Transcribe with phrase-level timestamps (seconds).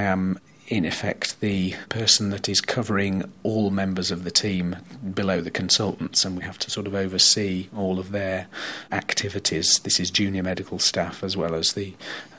[0.00, 4.76] I am in effect the person that is covering all members of the team
[5.12, 8.46] below the consultants, and we have to sort of oversee all of their
[8.90, 9.78] activities.
[9.80, 11.92] This is junior medical staff as well as the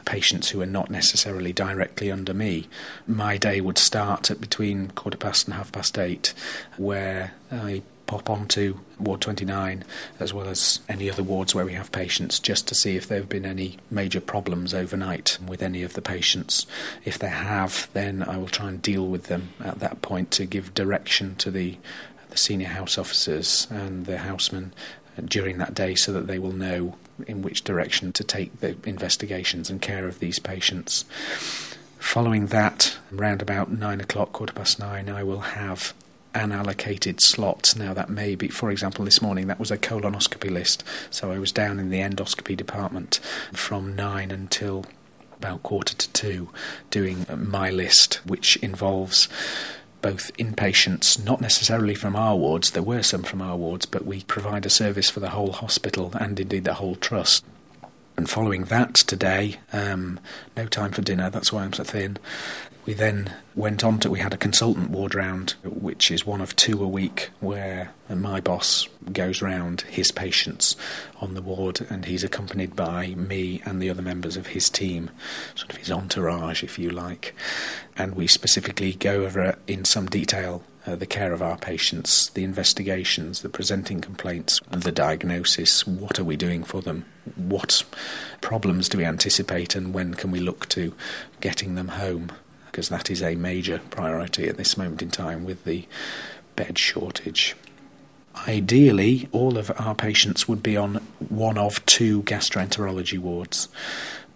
[0.05, 2.67] patients who are not necessarily directly under me.
[3.05, 6.33] My day would start at between quarter past and half past eight,
[6.77, 9.85] where I pop onto Ward 29
[10.19, 13.19] as well as any other wards where we have patients just to see if there
[13.19, 16.67] have been any major problems overnight with any of the patients.
[17.05, 20.45] If there have, then I will try and deal with them at that point to
[20.45, 21.77] give direction to the,
[22.29, 24.73] the senior house officers and the housemen
[25.23, 29.69] during that day so that they will know in which direction to take the investigations
[29.69, 31.05] and care of these patients.
[31.97, 35.93] Following that, around about nine o'clock, quarter past nine, I will have
[36.33, 37.73] an allocated slot.
[37.77, 41.39] Now, that may be, for example, this morning that was a colonoscopy list, so I
[41.39, 43.19] was down in the endoscopy department
[43.53, 44.85] from nine until
[45.37, 46.49] about quarter to two
[46.89, 49.27] doing my list, which involves
[50.01, 54.23] both inpatients, not necessarily from our wards, there were some from our wards, but we
[54.23, 57.45] provide a service for the whole hospital and indeed the whole trust.
[58.17, 60.19] And following that today, um,
[60.55, 62.17] no time for dinner, that's why I'm so thin.
[62.85, 66.55] We then went on to, we had a consultant ward round, which is one of
[66.55, 70.75] two a week, where my boss goes round his patients
[71.19, 75.11] on the ward, and he's accompanied by me and the other members of his team,
[75.53, 77.35] sort of his entourage, if you like.
[77.95, 82.43] And we specifically go over in some detail uh, the care of our patients, the
[82.43, 85.85] investigations, the presenting complaints, the diagnosis.
[85.85, 87.05] What are we doing for them?
[87.35, 87.83] What
[88.41, 90.93] problems do we anticipate, and when can we look to
[91.39, 92.31] getting them home?
[92.71, 95.85] because that is a major priority at this moment in time with the
[96.55, 97.55] bed shortage.
[98.47, 103.67] Ideally, all of our patients would be on one of two gastroenterology wards,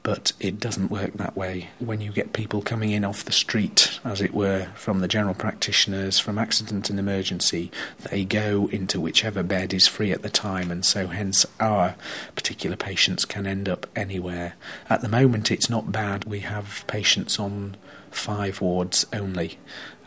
[0.05, 1.67] but it doesn't work that way.
[1.79, 5.33] When you get people coming in off the street, as it were, from the general
[5.33, 7.71] practitioners, from accident and emergency,
[8.11, 11.95] they go into whichever bed is free at the time, and so hence our
[12.35, 14.53] particular patients can end up anywhere.
[14.91, 16.25] At the moment, it's not bad.
[16.25, 17.75] We have patients on
[18.11, 19.57] five wards only,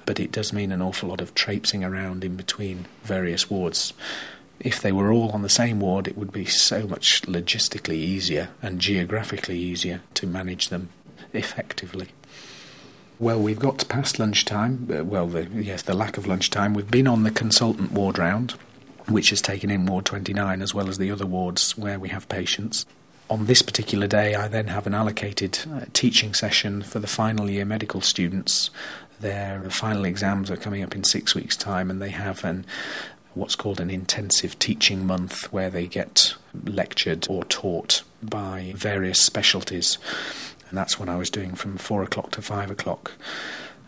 [0.06, 3.92] but it does mean an awful lot of traipsing around in between various wards.
[4.60, 8.50] If they were all on the same ward, it would be so much logistically easier
[8.60, 10.88] and geographically easier to manage them
[11.32, 12.08] effectively.
[13.20, 14.88] Well, we've got past lunchtime.
[14.92, 16.74] Uh, well, the, yes, the lack of lunchtime.
[16.74, 18.52] We've been on the consultant ward round,
[19.08, 22.28] which has taken in Ward 29 as well as the other wards where we have
[22.28, 22.86] patients
[23.30, 27.50] on this particular day, I then have an allocated uh, teaching session for the final
[27.50, 28.70] year medical students.
[29.20, 32.64] Their final exams are coming up in six weeks' time, and they have an
[33.38, 36.34] what's called an intensive teaching month where they get
[36.64, 39.98] lectured or taught by various specialties.
[40.68, 43.12] And that's what I was doing from four o'clock to five o'clock.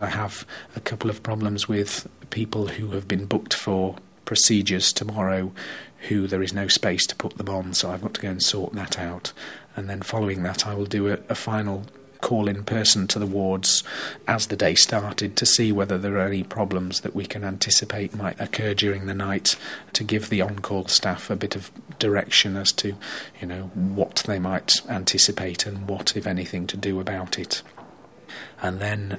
[0.00, 5.52] I have a couple of problems with people who have been booked for procedures tomorrow
[6.08, 8.42] who there is no space to put them on, so I've got to go and
[8.42, 9.32] sort that out.
[9.76, 11.84] And then following that, I will do a, a final
[12.20, 13.82] call in person to the wards
[14.26, 18.14] as the day started to see whether there are any problems that we can anticipate
[18.14, 19.56] might occur during the night
[19.92, 22.96] to give the on call staff a bit of direction as to
[23.40, 27.62] you know what they might anticipate and what if anything to do about it.
[28.62, 29.18] And then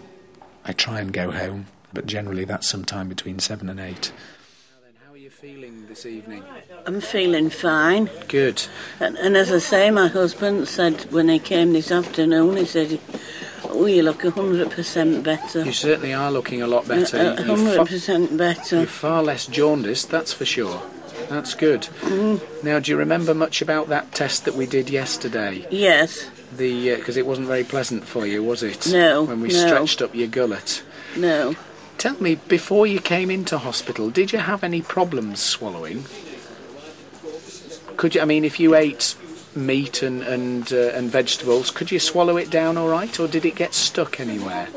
[0.66, 4.12] I try and go home but generally that's sometime between 7 and 8
[5.41, 6.44] feeling this evening?
[6.85, 8.12] I'm feeling fine.
[8.28, 8.63] Good.
[9.00, 13.00] And, and, as I say, my husband said when he came this afternoon, he said,
[13.63, 17.35] "Oh, you look hundred percent better." You certainly are looking a lot better.
[17.41, 18.78] hundred percent better.
[18.78, 20.84] You're far less jaundiced, that's for sure.
[21.28, 21.88] That's good.
[22.01, 22.63] Mm.
[22.63, 25.66] Now, do you remember much about that test that we did yesterday?
[25.72, 26.30] Yes.
[26.56, 28.91] The because uh, it wasn't very pleasant for you, was it?
[28.91, 29.24] No.
[29.24, 29.56] When we no.
[29.56, 30.84] stretched up your gullet.
[31.18, 31.56] No.
[31.97, 36.06] Tell me, before you came into hospital, did you have any problems swallowing?
[37.97, 38.22] Could you?
[38.22, 39.16] I mean, if you ate
[39.53, 43.46] meat and and uh, and vegetables, could you swallow it down all right, or did
[43.46, 44.68] it get stuck anywhere?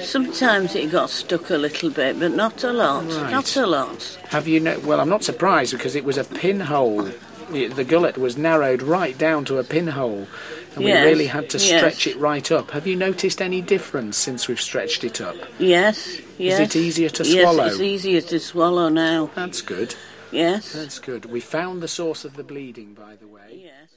[0.00, 3.04] Sometimes it got stuck a little bit, but not a lot.
[3.04, 3.30] Right.
[3.30, 4.18] Not a lot.
[4.28, 4.60] Have you?
[4.60, 7.10] No- well, I'm not surprised because it was a pinhole.
[7.52, 10.26] The gullet was narrowed right down to a pinhole
[10.74, 12.14] and yes, we really had to stretch yes.
[12.14, 12.70] it right up.
[12.70, 15.36] Have you noticed any difference since we've stretched it up?
[15.58, 16.60] Yes, yes.
[16.60, 17.64] Is it easier to swallow?
[17.64, 19.30] Yes, it's easier to swallow now.
[19.34, 19.94] That's good.
[20.30, 20.72] Yes.
[20.72, 21.26] That's good.
[21.26, 23.64] We found the source of the bleeding, by the way.
[23.64, 23.90] Yes.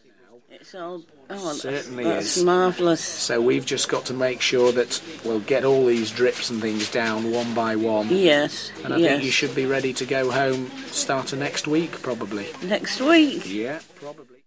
[0.60, 1.04] It's all.
[1.30, 2.44] Oh, certainly that's, is.
[2.44, 3.04] marvellous.
[3.04, 6.90] So we've just got to make sure that we'll get all these drips and things
[6.90, 8.08] down one by one.
[8.10, 8.72] Yes.
[8.84, 9.12] And I yes.
[9.12, 12.48] think you should be ready to go home start of next week, probably.
[12.64, 13.44] Next week?
[13.46, 14.44] Yeah, probably.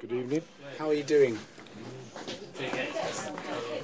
[0.00, 0.42] Good evening.
[0.78, 1.38] How are you doing?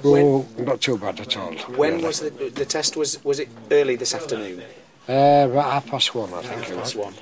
[0.04, 1.52] Oh, when, not too bad at all.
[1.76, 2.04] When really.
[2.04, 2.96] was the, the test?
[2.96, 4.62] Was was it early this afternoon?
[5.08, 6.64] Uh, about half past one, I think.
[6.64, 7.14] Half past one.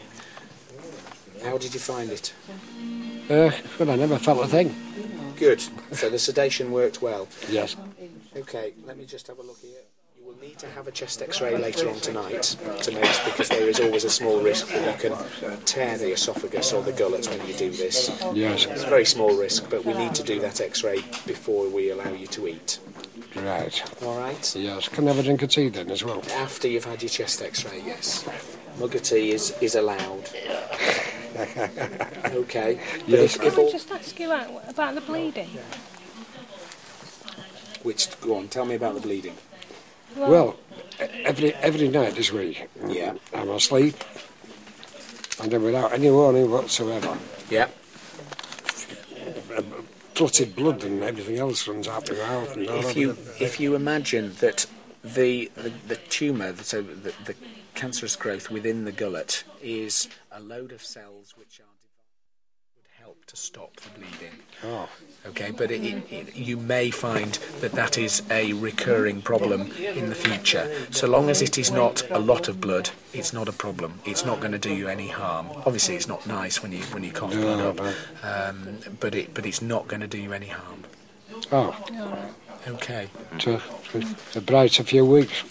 [1.44, 2.32] How did you find it?
[3.30, 4.74] Uh, well, I never felt a thing.
[5.36, 5.60] Good.
[5.92, 7.26] So the sedation worked well.
[7.48, 7.76] Yes.
[8.36, 9.80] Okay, let me just have a look here.
[10.18, 13.68] You will need to have a chest X-ray later on tonight to make because there
[13.68, 17.46] is always a small risk that you can tear the esophagus or the gullet when
[17.46, 18.10] you do this.
[18.34, 18.66] Yes.
[18.66, 22.10] It's a very small risk, but we need to do that X-ray before we allow
[22.10, 22.78] you to eat.
[23.36, 24.02] Right.
[24.02, 24.54] All right.
[24.54, 24.88] Yes.
[24.88, 26.22] Can I have a drink of tea then as well?
[26.32, 28.28] After you've had your chest X-ray, yes.
[28.78, 30.28] Mug of tea is is allowed.
[32.26, 32.78] okay.
[33.06, 33.36] Yes.
[33.36, 35.50] If, if Can I just ask you about the bleeding?
[37.82, 39.36] Which go on, tell me about the bleeding.
[40.16, 40.56] Well, well
[41.24, 43.96] every every night this week, yeah, uh, I'm asleep,
[45.42, 47.18] and then without any warning whatsoever,
[47.50, 47.68] yeah,
[49.50, 49.62] uh, uh,
[50.14, 52.56] clotted blood and everything else runs out my mouth.
[52.56, 54.66] And if you if you imagine that
[55.04, 57.34] the the, the tumour, so the, the
[57.74, 61.64] cancerous growth within the gullet is a load of cells which are
[62.76, 64.38] would help to stop the bleeding.
[64.64, 64.88] Oh.
[65.26, 70.08] Okay, but it, it, it, you may find that that is a recurring problem in
[70.08, 70.70] the future.
[70.90, 74.00] So long as it is not a lot of blood, it's not a problem.
[74.04, 75.48] It's not going to do you any harm.
[75.66, 79.46] Obviously, it's not nice when you when you cough blood up, um, but it but
[79.46, 80.84] it's not going to do you any harm.
[81.52, 81.74] Oh.
[82.66, 83.08] Okay.
[83.40, 83.60] To,
[84.34, 85.42] a brighter few weeks.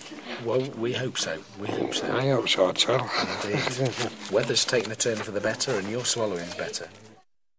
[0.44, 1.40] Well, we hope so.
[1.60, 2.12] We hope so.
[2.12, 3.00] I hope so, too.
[3.44, 4.12] Indeed.
[4.32, 6.88] Weather's taking a turn for the better, and your swallowing's better.